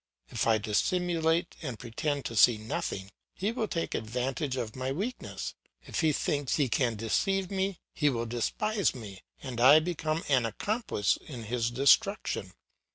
[0.29, 5.53] If I dissimulate and pretend to see nothing, he will take advantage of my weakness;
[5.83, 10.47] if he thinks he can deceive me, he will despise me, and I become an
[10.47, 12.53] accomplice in his destruction.